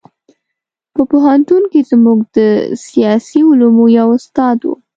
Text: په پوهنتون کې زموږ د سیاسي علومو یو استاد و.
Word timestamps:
په 0.93 1.01
پوهنتون 1.11 1.63
کې 1.71 1.81
زموږ 1.91 2.19
د 2.37 2.37
سیاسي 2.87 3.39
علومو 3.49 3.85
یو 3.99 4.07
استاد 4.17 4.59
و. 4.65 4.69